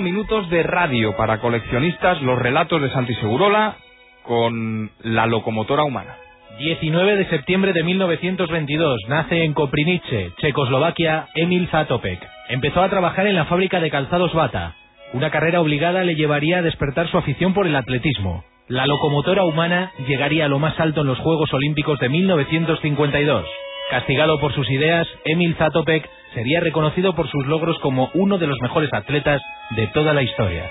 [0.00, 3.76] minutos de radio para coleccionistas, los relatos de Santi Segurola
[4.22, 6.16] con la locomotora humana.
[6.58, 12.20] 19 de septiembre de 1922 nace en Koprinice, Checoslovaquia, Emil Zatopek.
[12.50, 14.74] Empezó a trabajar en la fábrica de calzados Bata.
[15.14, 18.44] Una carrera obligada le llevaría a despertar su afición por el atletismo.
[18.68, 23.46] La locomotora humana llegaría a lo más alto en los Juegos Olímpicos de 1952.
[23.90, 28.60] Castigado por sus ideas, Emil Zatopek sería reconocido por sus logros como uno de los
[28.60, 30.70] mejores atletas de toda la historia.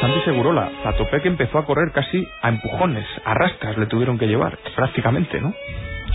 [0.00, 4.58] Santi Segurola, Zatopek empezó a correr casi a empujones, a rastras le tuvieron que llevar,
[4.74, 5.52] prácticamente, ¿no?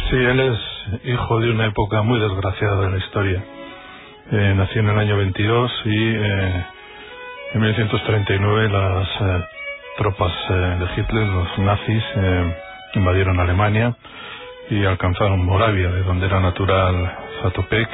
[0.10, 0.60] Sí, él es
[1.04, 3.44] hijo de una época muy desgraciada de la historia.
[4.32, 6.66] Eh, nació en el año 22 y eh,
[7.54, 9.46] en 1939 las eh,
[9.98, 12.56] tropas eh, de Hitler, los nazis, eh,
[12.96, 13.96] invadieron Alemania
[14.70, 17.90] y alcanzaron Moravia, de donde era natural Zatopek.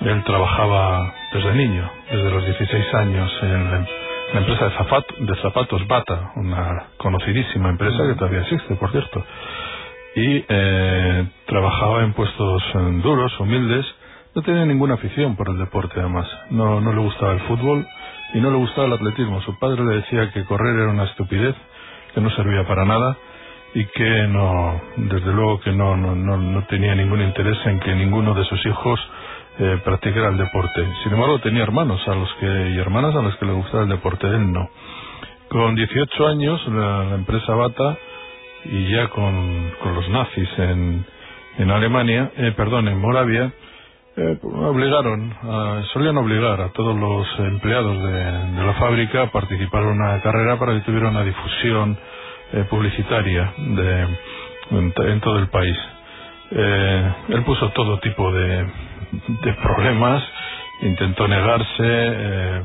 [0.00, 3.70] Él trabajaba desde niño, desde los 16 años, en
[4.32, 9.24] la empresa de, de zapatos Bata, una conocidísima empresa que todavía existe, por cierto.
[10.16, 13.86] Y eh, trabajaba en puestos eh, duros, humildes.
[14.34, 16.28] No tenía ninguna afición por el deporte, además.
[16.50, 17.86] No, no le gustaba el fútbol
[18.34, 19.40] y no le gustaba el atletismo.
[19.42, 21.54] Su padre le decía que correr era una estupidez,
[22.14, 23.16] que no servía para nada
[23.74, 27.94] y que no, desde luego que no, no, no, no tenía ningún interés en que
[27.94, 29.00] ninguno de sus hijos
[29.58, 30.80] eh, practicara el deporte.
[31.02, 33.88] Sin embargo, tenía hermanos a los que, y hermanas a los que le gustaba el
[33.88, 34.68] deporte, él no.
[35.48, 37.98] Con 18 años, la, la empresa Bata,
[38.64, 41.04] y ya con, con los nazis en,
[41.58, 43.52] en Alemania, eh, perdón, en Moravia,
[44.16, 49.82] eh, obligaron, a, solían obligar a todos los empleados de, de la fábrica a participar
[49.82, 51.98] en una carrera para que tuviera una difusión
[52.54, 54.08] eh, publicitaria de,
[54.70, 55.76] en, todo el país.
[56.50, 58.66] Eh, él puso todo tipo de,
[59.42, 60.22] de problemas,
[60.82, 62.62] intentó negarse, eh,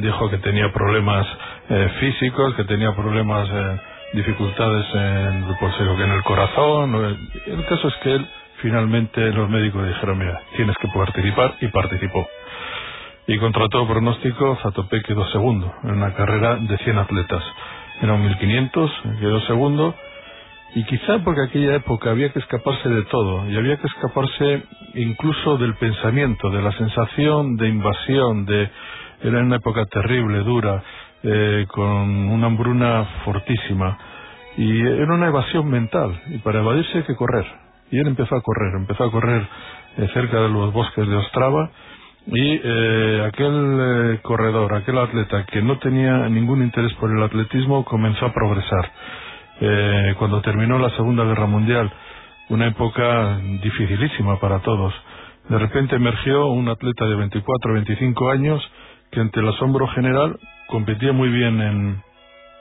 [0.00, 1.26] dijo que tenía problemas
[1.68, 3.80] eh, físicos, que tenía problemas, eh,
[4.14, 7.18] dificultades en, pues, en el corazón.
[7.46, 8.26] El caso es que él
[8.60, 12.28] finalmente los médicos dijeron, mira, tienes que participar y participó.
[13.26, 17.42] Y contra todo pronóstico, Zatopek quedó segundo en una carrera de 100 atletas.
[18.00, 19.94] Era un 1500, quedó segundo.
[20.74, 24.62] Y quizá porque aquella época había que escaparse de todo, y había que escaparse
[24.94, 28.70] incluso del pensamiento, de la sensación de invasión, de
[29.22, 30.82] era una época terrible, dura,
[31.22, 33.98] eh, con una hambruna fortísima,
[34.56, 37.46] y era una evasión mental, y para evadirse hay que correr.
[37.90, 39.46] Y él empezó a correr, empezó a correr
[39.98, 41.70] eh, cerca de los bosques de Ostrava,
[42.26, 47.84] y eh, aquel eh, corredor, aquel atleta que no tenía ningún interés por el atletismo
[47.84, 48.90] comenzó a progresar.
[49.60, 51.92] Eh, cuando terminó la Segunda Guerra Mundial,
[52.48, 54.94] una época dificilísima para todos,
[55.48, 58.62] de repente emergió un atleta de 24 o 25 años
[59.10, 62.02] que ante el asombro general competía muy bien en,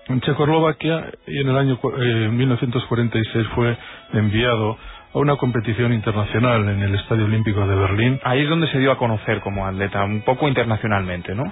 [0.07, 3.77] en Checoslovaquia y en el año eh, 1946 fue
[4.13, 4.77] enviado
[5.13, 8.19] a una competición internacional en el Estadio Olímpico de Berlín.
[8.23, 11.43] Ahí es donde se dio a conocer como atleta, un poco internacionalmente, ¿no?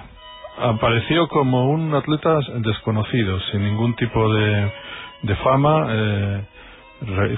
[0.58, 4.72] Apareció como un atleta desconocido, sin ningún tipo de,
[5.22, 5.86] de fama.
[5.90, 6.40] Eh,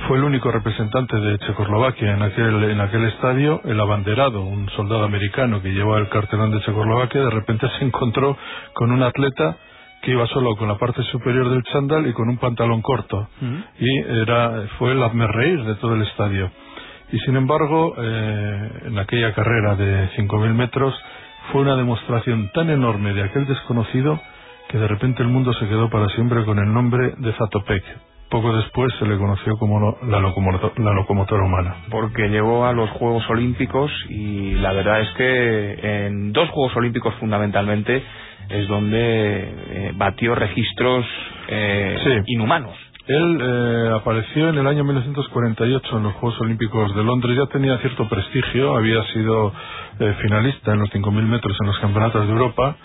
[0.09, 5.05] fue el único representante de Checoslovaquia en aquel, en aquel estadio, el abanderado, un soldado
[5.05, 8.37] americano que llevaba el cartelón de Checoslovaquia, de repente se encontró
[8.73, 9.57] con un atleta
[10.03, 13.29] que iba solo con la parte superior del chándal y con un pantalón corto.
[13.41, 13.65] Uh -huh.
[13.79, 16.51] Y era, fue el reír de todo el estadio.
[17.13, 20.95] Y sin embargo, eh, en aquella carrera de 5.000 metros,
[21.51, 24.21] fue una demostración tan enorme de aquel desconocido
[24.69, 27.85] que de repente el mundo se quedó para siempre con el nombre de Zatopek.
[28.33, 31.77] Poco después se le conoció como la, locomotor, la locomotora humana.
[31.91, 37.13] Porque llegó a los Juegos Olímpicos y la verdad es que en dos Juegos Olímpicos
[37.21, 38.03] fundamentalmente
[38.49, 41.05] es donde eh, batió registros
[41.49, 42.33] eh, sí.
[42.33, 42.75] inhumanos.
[43.07, 47.77] Él eh, apareció en el año 1948 en los Juegos Olímpicos de Londres, ya tenía
[47.79, 49.53] cierto prestigio, había sido
[50.01, 52.77] eh, finalista en los 5.000 metros en los campeonatos de Europa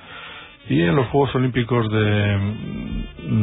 [0.69, 2.39] y en los Juegos Olímpicos de,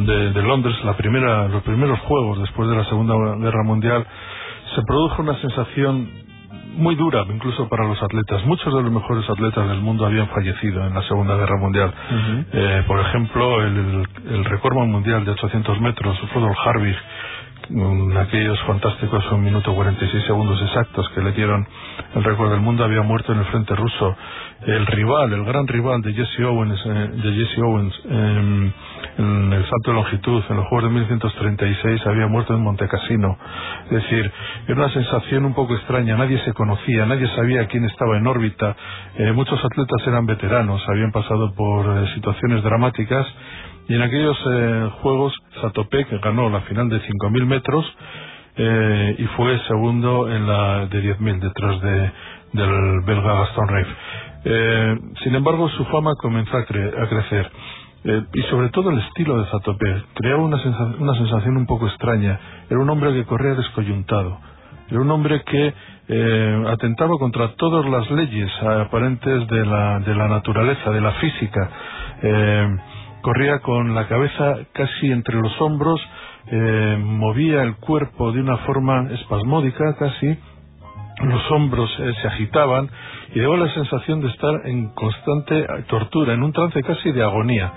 [0.05, 4.05] de, de Londres, la primera, los primeros Juegos después de la Segunda Guerra Mundial,
[4.75, 6.25] se produjo una sensación
[6.77, 8.45] muy dura incluso para los atletas.
[8.45, 11.89] Muchos de los mejores atletas del mundo habían fallecido en la Segunda Guerra Mundial.
[11.89, 12.45] Uh -huh.
[12.51, 16.97] eh, por ejemplo, el, el récord mundial de 800 metros, Rudolf Harvig,
[17.69, 21.65] en aquellos fantásticos un minuto 46 segundos exactos que le dieron
[22.13, 24.15] el récord del mundo, había muerto en el frente ruso.
[24.65, 28.71] El rival, el gran rival de Jesse Owens, eh, de Jesse Owens eh,
[29.17, 33.37] en el salto de longitud, en los Juegos de 1936 había muerto en Montecassino.
[33.85, 34.31] Es decir,
[34.67, 38.75] era una sensación un poco extraña, nadie se conocía, nadie sabía quién estaba en órbita,
[39.17, 43.25] eh, muchos atletas eran veteranos, habían pasado por eh, situaciones dramáticas
[43.87, 47.85] y en aquellos eh, Juegos Zatopek ganó la final de 5.000 metros
[48.57, 52.11] y fue segundo en la de 10.000 detrás de,
[52.55, 53.87] del belga Gaston Reif.
[55.23, 57.51] sin embargo, su fama comenzó a crecer.
[58.07, 61.87] Eh, y sobre todo el estilo de Zatopé creaba una sensación, una sensación un poco
[61.87, 62.39] extraña.
[62.69, 64.37] Era un hombre que corría descoyuntado.
[64.91, 65.73] Era un hombre que
[66.07, 71.69] eh, atentaba contra todas las leyes aparentes de la, de la naturaleza, de la física.
[72.21, 72.77] Eh,
[73.21, 75.99] corría con la cabeza casi entre los hombros,
[76.99, 80.37] movía el cuerpo de una forma espasmódica casi,
[81.29, 81.89] los hombros
[82.21, 82.89] se agitaban
[83.33, 87.71] y daba la sensación de estar en constante tortura, en un trance casi de agonía.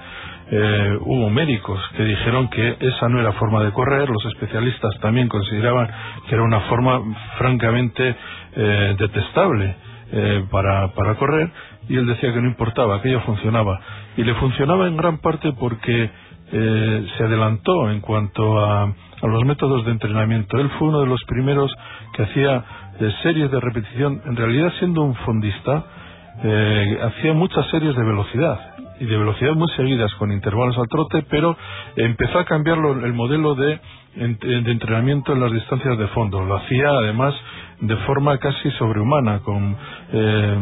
[0.51, 5.29] Eh, hubo médicos que dijeron que esa no era forma de correr, los especialistas también
[5.29, 5.91] consideraban
[6.27, 7.03] que era una forma
[7.37, 8.17] francamente
[8.57, 9.77] eh, detestable
[10.11, 11.51] eh, para, para correr
[11.87, 13.79] y él decía que no importaba, aquello funcionaba.
[14.17, 16.11] Y le funcionaba en gran parte porque
[16.51, 20.59] se adelantó en cuanto a, a los métodos de entrenamiento.
[20.59, 21.71] Él fue uno de los primeros
[22.15, 22.65] que hacía
[22.99, 25.85] de series de repetición, en realidad siendo un fondista,
[26.43, 28.61] eh, hacía muchas series de velocidad
[29.01, 31.57] y de velocidad muy seguidas con intervalos al trote, pero
[31.97, 33.81] empezó a cambiar el modelo de,
[34.17, 36.45] de, entrenamiento en las distancias de fondo.
[36.45, 37.35] Lo hacía además
[37.81, 39.77] de forma casi sobrehumana, con,
[40.13, 40.59] eh,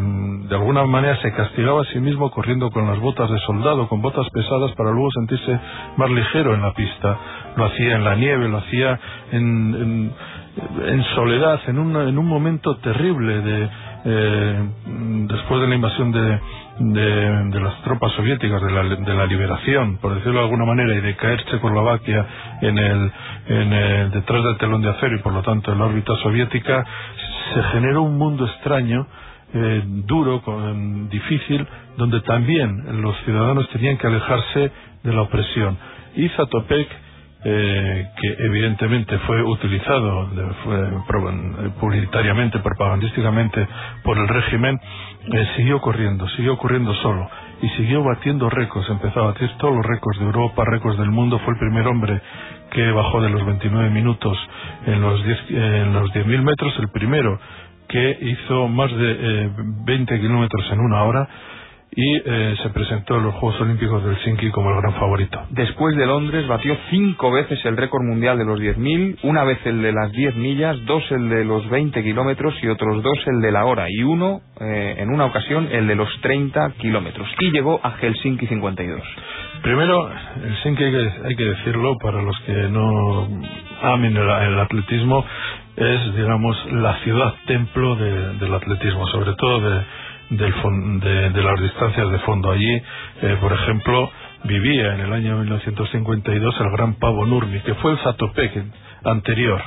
[0.48, 4.02] de alguna manera se castigaba a sí mismo corriendo con las botas de soldado, con
[4.02, 5.58] botas pesadas para luego sentirse
[5.96, 7.18] más ligero en la pista.
[7.56, 9.00] Lo hacía en la nieve, lo hacía
[9.32, 10.12] en en
[11.14, 13.68] soledad, en un, en un momento terrible de,
[14.04, 14.68] eh,
[15.28, 16.40] después de la invasión de,
[16.78, 21.00] de, las tropas soviéticas, de la, de la liberación, por decirlo de alguna manera, y
[21.00, 22.26] de caer Checoslovaquia
[22.62, 23.12] en el,
[23.48, 26.84] en el, detrás del telón de acero y por lo tanto en la órbita soviética,
[27.54, 29.06] se generó un mundo extraño,
[29.54, 31.66] eh, duro, con, difícil,
[31.96, 34.70] donde también los ciudadanos tenían que alejarse
[35.02, 35.78] de la opresión.
[36.14, 37.05] Y Zatopek
[37.48, 40.28] eh, que evidentemente fue utilizado
[40.64, 43.68] fue, publicitariamente, propagandísticamente
[44.02, 44.76] por el régimen,
[45.32, 47.30] eh, siguió corriendo, siguió corriendo solo
[47.62, 51.38] y siguió batiendo récords, empezó a batir todos los récords de Europa, récords del mundo,
[51.44, 52.20] fue el primer hombre
[52.72, 54.36] que bajó de los 29 minutos
[54.86, 57.38] en los 10 en los 10.000 metros, el primero
[57.88, 59.50] que hizo más de eh,
[59.84, 61.28] 20 kilómetros en una hora
[61.92, 65.40] y eh, se presentó en los Juegos Olímpicos del Helsinki como el gran favorito.
[65.50, 69.80] Después de Londres batió cinco veces el récord mundial de los 10.000, una vez el
[69.80, 73.50] de las 10 millas, dos el de los 20 kilómetros y otros dos el de
[73.50, 77.28] la hora y uno, eh, en una ocasión, el de los 30 kilómetros.
[77.40, 79.00] Y llegó a Helsinki 52.
[79.62, 80.10] Primero,
[80.42, 83.28] Helsinki hay que, hay que decirlo para los que no
[83.82, 85.24] amen el, atletismo,
[85.76, 89.82] es, digamos, la ciudad templo del atletismo, sobre todo de
[90.30, 90.52] del
[91.32, 92.50] de, las distancias de fondo.
[92.50, 92.82] Allí,
[93.22, 94.10] eh, por ejemplo,
[94.44, 98.64] vivía en el año 1952 el gran pavo Nurmi, que fue el Zatopek
[99.04, 99.60] anterior,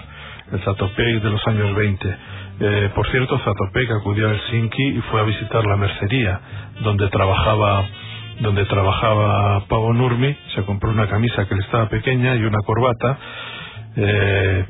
[0.51, 2.17] el Zatopek de los años 20.
[2.61, 6.41] Eh, por cierto, Zatopek acudió a Helsinki y fue a visitar la mercería
[6.81, 7.85] donde trabajaba
[8.39, 13.17] donde trabajaba Pavo Nurmi, se compró una camisa que le estaba pequeña y una corbata.
[13.97, 14.65] Eh,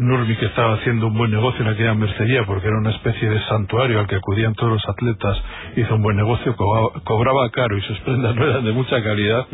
[0.00, 3.38] Nurmi que estaba haciendo un buen negocio en aquella mercería porque era una especie de
[3.44, 5.36] santuario al que acudían todos los atletas,
[5.76, 9.46] hizo un buen negocio, cobraba, caro y sus prendas no eran de mucha calidad.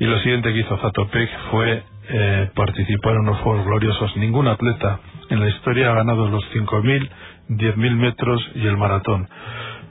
[0.00, 4.16] Y lo siguiente que hizo Zatopek fue eh, participar en unos Juegos Gloriosos.
[4.16, 4.98] Ningún atleta
[5.30, 7.08] en la historia ha ganado los 5.000,
[7.50, 9.28] 10.000 metros y el maratón.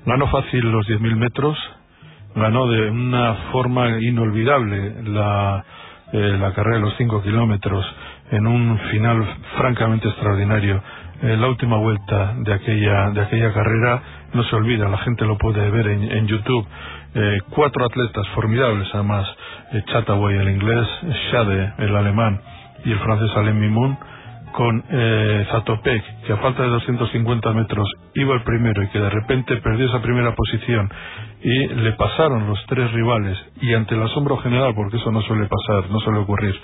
[0.06, 1.58] Ganó fácil los 10.000 metros,
[2.36, 5.64] ganó de una forma inolvidable la,
[6.12, 7.86] eh, la carrera de los 5 kilómetros
[8.32, 9.26] en un final
[9.58, 10.82] francamente extraordinario.
[11.22, 14.02] Eh, la última vuelta de aquella, de aquella carrera
[14.34, 16.66] no se olvida, la gente lo puede ver en, YouTube.
[17.14, 19.28] Eh, cuatro atletas formidables, además,
[19.74, 20.88] eh, Chataway el inglés,
[21.32, 22.42] Shade el alemán
[22.86, 23.98] y el francés Alain Mimoun,
[24.52, 29.10] con eh, Zatopek, que a falta de 250 metros iba el primero y que de
[29.10, 30.90] repente perdió esa primera posición
[31.42, 35.48] y le pasaron los tres rivales y ante el asombro general, porque eso no suele
[35.48, 36.56] pasar, no suele ocurrir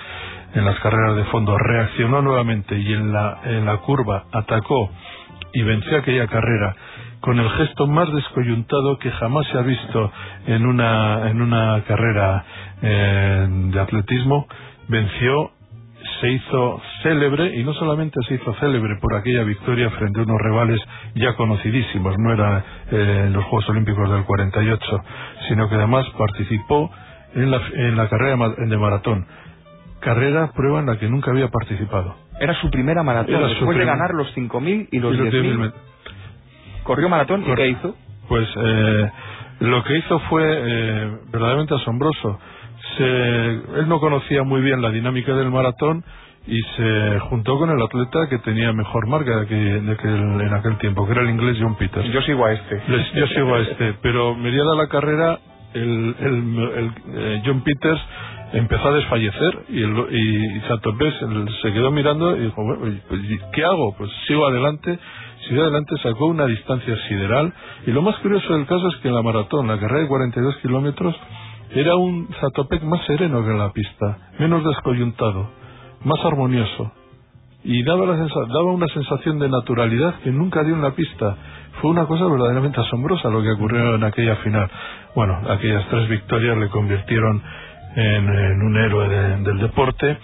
[0.53, 4.89] en las carreras de fondo, reaccionó nuevamente y en la, en la curva atacó
[5.53, 6.75] y venció aquella carrera
[7.19, 10.11] con el gesto más descoyuntado que jamás se ha visto
[10.45, 12.45] en una, en una carrera
[12.81, 14.47] eh, de atletismo,
[14.87, 15.51] venció
[16.19, 20.41] se hizo célebre y no solamente se hizo célebre por aquella victoria frente a unos
[20.41, 20.79] rivales
[21.15, 25.01] ya conocidísimos, no era eh, en los Juegos Olímpicos del 48,
[25.47, 26.91] sino que además participó
[27.35, 29.27] en la, en la carrera de maratón.
[29.99, 32.15] Carrera, prueba en la que nunca había participado.
[32.39, 35.73] Era su primera maratón, después de ganar los 5.000 y los, 10.000.
[36.83, 37.95] Corrió maratón y ¿qué hizo?
[38.27, 39.11] Pues eh,
[39.59, 42.39] lo que hizo fue eh, verdaderamente asombroso.
[42.97, 43.03] Se,
[43.79, 46.03] él no conocía muy bien la dinámica del maratón
[46.47, 51.05] y se juntó con el atleta que tenía mejor marca de, que, en aquel tiempo,
[51.05, 52.09] que era el inglés John Peters.
[52.11, 52.81] Yo sigo a este.
[53.15, 55.39] yo sigo a este, pero mediada la carrera,
[55.73, 57.99] el, el, eh, John Peters
[58.53, 60.61] empezó a desfallecer y, el, y,
[61.61, 63.21] se quedó mirando y dijo, bueno, pues,
[63.53, 63.95] ¿qué hago?
[63.97, 64.97] Pues sigo adelante.
[65.47, 67.53] Sigo adelante, sacó una distancia sideral
[67.85, 70.57] y lo más curioso del caso es que en la maratón, la carrera de 42
[70.57, 71.15] kilómetros,
[71.71, 75.49] era un Zatopek más sereno que en la pista, menos descoyuntado
[76.03, 76.91] más armonioso
[77.63, 81.35] y daba, daba una sensación de naturalidad que nunca dio en la pista.
[81.81, 84.69] Fue una cosa verdaderamente asombrosa lo que ocurrió en aquella final.
[85.15, 87.41] Bueno, aquellas tres victorias le convirtieron
[87.95, 90.17] en, un héroe del deporte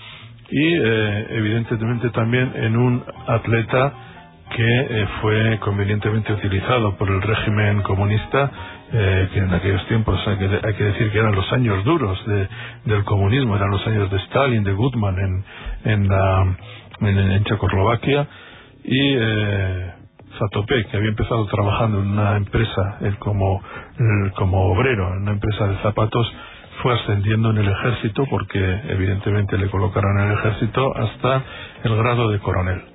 [0.50, 3.94] y eh, evidentemente también en un atleta
[4.56, 8.52] que eh, fue convenientemente utilizado por el régimen comunista
[8.92, 12.24] eh, que en aquellos tiempos hay que, hay que, decir que eran los años duros
[12.28, 12.48] de,
[12.86, 15.44] del comunismo, eran los años de Stalin, de Gutman en,
[15.92, 16.56] en, la,
[17.02, 18.28] en, Checoslovaquia
[18.84, 19.92] y eh,
[20.38, 23.62] Zatopek, que había empezado trabajando en una empresa él como,
[24.36, 26.32] como obrero, en una empresa de zapatos,
[26.82, 31.44] fue ascendiendo en el ejército porque evidentemente le colocaron en el ejército hasta
[31.84, 32.93] el grado de coronel.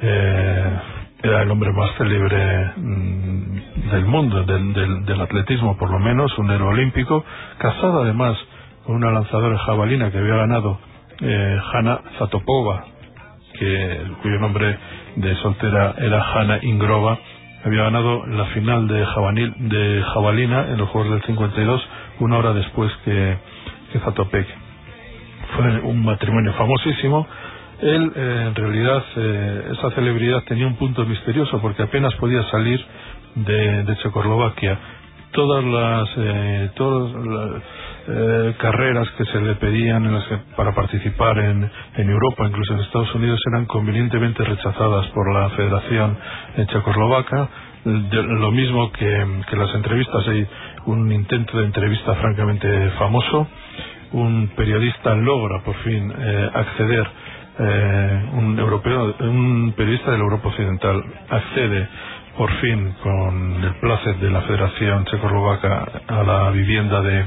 [0.00, 0.78] Eh,
[1.22, 6.50] era el hombre más célebre mm, del mundo, del, del, atletismo por lo menos, un
[6.50, 7.24] héroe olímpico,
[7.58, 8.36] casado además
[8.84, 10.78] con una lanzadora jabalina que había ganado
[11.20, 12.84] eh, Hanna Zatopova,
[13.58, 14.78] que, cuyo nombre
[15.16, 17.18] de soltera era Hanna Ingrova,
[17.64, 21.88] había ganado la final de, jabalina, de jabalina en los Juegos del 52,
[22.20, 23.36] una hora después que
[24.00, 24.46] Zatopek.
[25.56, 27.26] Fue un matrimonio famosísimo
[27.82, 32.80] él, eh, en realidad, eh, esa celebridad tenía un punto misterioso porque apenas podía salir
[33.34, 34.78] de, de Checoslovaquia.
[35.32, 37.62] Todas las, eh, todas las
[38.58, 40.24] carreras que se le pedían en las
[40.56, 46.18] para participar en, Europa, incluso en Estados Unidos, eran convenientemente rechazadas por la Federación
[46.66, 47.48] Checoslovaca.
[47.84, 50.46] lo mismo que, que las entrevistas, hay
[50.86, 53.46] un intento de entrevista francamente famoso.
[54.12, 56.12] Un periodista logra por fin
[56.54, 57.06] acceder
[57.58, 61.88] eh, un europeo, un periodista de la Europa Occidental accede
[62.36, 67.26] por fin con el placer de la Federación Checoslovaca a la vivienda de,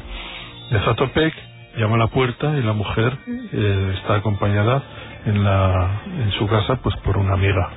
[0.72, 1.34] de Zatopek,
[1.78, 4.82] llama a la puerta y la mujer eh, está acompañada
[5.26, 7.70] en, la, en su casa pues por una amiga,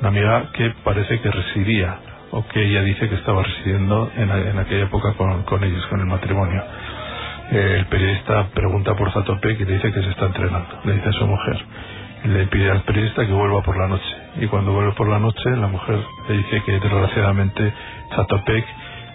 [0.00, 1.98] una amiga que parece que residía
[2.32, 6.00] o que ella dice que estaba residiendo en, en aquella época con, con ellos, con
[6.00, 6.62] el matrimonio.
[7.50, 11.08] Eh, el periodista pregunta por Zatopek y le dice que se está entrenando, le dice
[11.08, 11.64] a su mujer
[12.24, 14.16] le pide al periodista que vuelva por la noche.
[14.36, 15.98] Y cuando vuelve por la noche, la mujer
[16.28, 17.72] le dice que desgraciadamente
[18.14, 18.64] Zatopek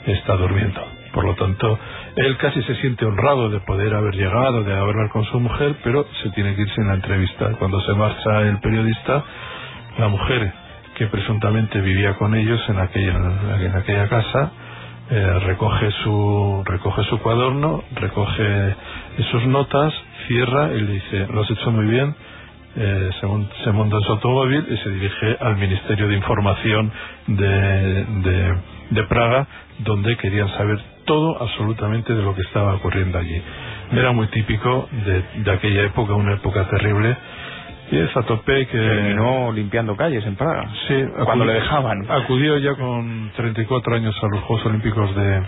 [0.06, 0.82] está durmiendo.
[1.14, 1.80] Por lo tanto,
[2.16, 6.06] él casi se siente honrado de poder haber llegado, de hablar con su mujer, pero
[6.22, 7.50] se tiene que ir sin la entrevista.
[7.58, 9.24] Cuando se marcha el periodista,
[9.98, 10.54] la mujer
[10.96, 14.52] que presuntamente vivía con ellos en en aquella casa,
[15.12, 18.76] eh, recoge su recoge su cuaderno, recoge
[19.32, 19.94] sus notas,
[20.28, 22.16] cierra y le dice, lo has hecho muy bien,
[22.76, 26.92] eh, se, monta en su automóvil y se dirige al Ministerio de Información
[27.28, 28.54] de,
[28.92, 29.48] de, Praga,
[29.80, 33.42] donde querían saber todo absolutamente de lo que estaba ocurriendo allí.
[33.92, 37.18] Era muy típico de, de aquella época, una época terrible.
[37.92, 38.78] Y esa tope que...
[38.78, 40.70] Terminó limpiando calles en Praga.
[40.88, 42.06] Sí, cuando le dejaban.
[42.10, 45.42] Acudió ya con 34 años a los Juegos Olímpicos de,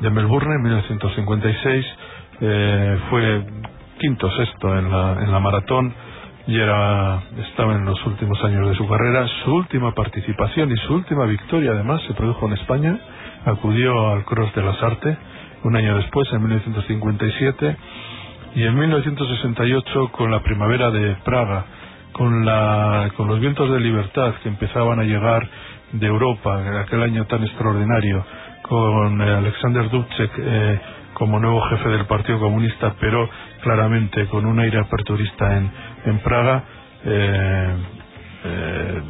[0.00, 1.86] de Melbourne en 1956.
[2.40, 3.44] Eh, fue
[3.98, 5.94] quinto sexto en la, en la maratón
[6.46, 9.26] y era, estaba en los últimos años de su carrera.
[9.44, 12.98] Su última participación y su última victoria, además, se produjo en España.
[13.46, 15.16] Acudió al Cross de las Artes
[15.64, 17.76] un año después, en 1957,
[18.54, 21.64] y en 1968, con la primavera de Praga,
[22.12, 25.48] con, la, con los vientos de libertad que empezaban a llegar
[25.92, 28.24] de Europa, aquel año tan extraordinario,
[28.62, 30.80] con Alexander Dubček eh,
[31.14, 33.28] como nuevo jefe del Partido Comunista, pero
[33.62, 35.70] claramente con un aire aperturista en,
[36.06, 36.64] en Praga,
[37.04, 37.74] eh,
[38.44, 39.02] eh,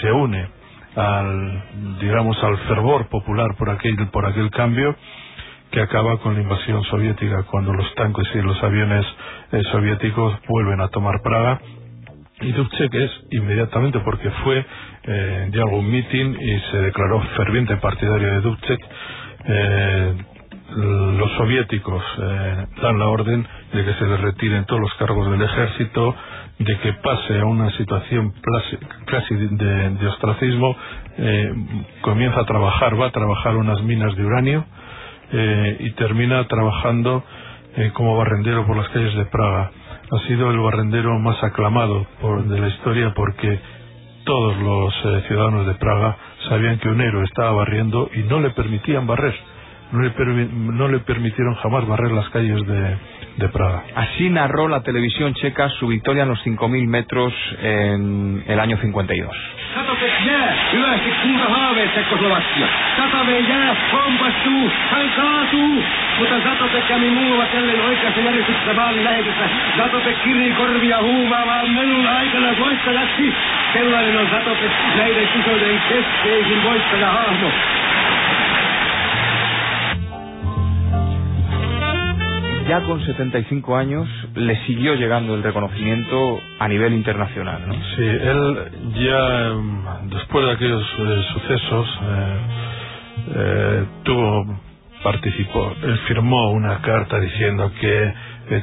[0.00, 0.48] se une
[0.96, 4.96] al, digamos, al fervor popular por aquel, por aquel cambio
[5.72, 9.04] que acaba con la invasión soviética cuando los tanques y los aviones
[9.52, 11.60] eh, soviéticos vuelven a tomar Praga.
[12.40, 14.64] Y Dubček es inmediatamente porque fue
[15.04, 18.80] eh, dio algún meeting y se declaró ferviente partidario de Dubček
[19.44, 20.14] eh,
[20.74, 25.42] los soviéticos eh, dan la orden de que se le retiren todos los cargos del
[25.42, 26.14] ejército,
[26.58, 28.32] de que pase a una situación
[29.06, 30.76] casi de, ostracismo,
[31.18, 31.52] eh,
[32.00, 34.64] comienza a trabajar, va a trabajar unas minas de uranio
[35.32, 37.24] eh, y termina trabajando
[37.94, 39.70] como barrendero por las calles de Praga.
[40.10, 42.06] Ha sido el barrendero más aclamado
[42.44, 43.58] de la historia porque
[44.26, 44.94] todos los
[45.26, 46.18] ciudadanos de Praga
[46.50, 49.34] sabían que un héroe estaba barriendo y no le permitían barrer
[49.92, 52.96] no le, no le permitieron jamás barrer las calles de,
[53.36, 53.84] de Praga.
[53.94, 59.36] Así narró la televisión checa su victoria en los 5.000 metros en el año 52.
[60.72, 62.66] Hyvästi kuinka haaveet Tsekkoslovakia.
[62.96, 65.82] Satave jää, kompastuu, hän kaatuu.
[66.18, 69.44] Mutta Satopek kävi muuvat jälleen oikeassa järjestyksessä maalin lähetyssä.
[69.76, 73.34] Satopek kirii korvia huumaavaan melun aikana voittajaksi.
[73.72, 77.50] Sellainen on Satopek näiden kisoiden keskeisin voittajahahmo.
[82.72, 87.74] Ya con 75 años le siguió llegando el reconocimiento a nivel internacional, ¿no?
[87.74, 92.36] Sí, él ya después de aquellos eh, sucesos eh,
[93.34, 94.58] eh, tuvo
[95.02, 98.14] participó, él firmó una carta diciendo que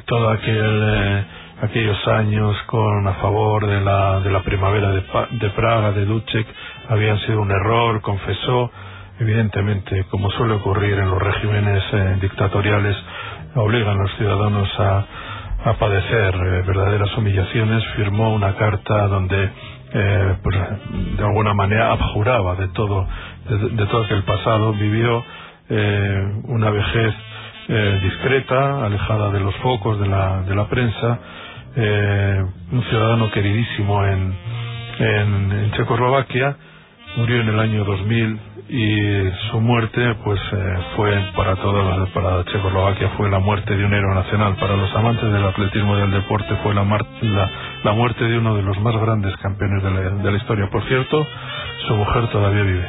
[0.05, 1.25] todo aquel
[1.61, 5.03] aquellos años con a favor de la de la primavera de,
[5.39, 6.47] de Praga de Ducek
[6.89, 8.71] habían sido un error, confesó
[9.19, 11.83] evidentemente como suele ocurrir en los regímenes
[12.21, 12.95] dictatoriales
[13.55, 15.05] obligan a los ciudadanos a,
[15.65, 19.49] a padecer eh, verdaderas humillaciones, firmó una carta donde
[19.91, 20.57] eh, pues,
[21.17, 23.07] de alguna manera abjuraba de todo,
[23.49, 25.23] de, todo aquel pasado, vivió
[25.69, 27.13] eh, una vejez
[28.01, 31.19] discreta, alejada de los focos de la, de la prensa,
[32.71, 34.33] un ciudadano queridísimo en,
[34.97, 36.57] en Checoslovaquia,
[37.17, 38.39] murió en el año 2000
[38.69, 43.93] y su muerte pues eh, fue para toda para Checoslovaquia fue la muerte de un
[43.93, 44.55] héroe nacional.
[44.57, 46.83] Para los amantes del atletismo y del deporte fue la,
[47.83, 50.69] la, muerte de uno de los más grandes campeones de la, de la historia.
[50.69, 51.25] Por cierto
[51.87, 52.87] su mujer todavía vive.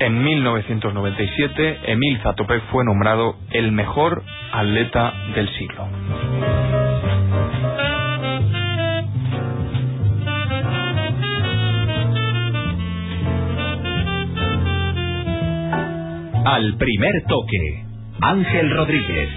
[0.00, 4.22] En 1997 Emil Zatopek fue nombrado el mejor
[4.52, 6.53] atleta del siglo
[16.44, 17.84] Al primer toque,
[18.20, 19.30] Ángel Rodríguez.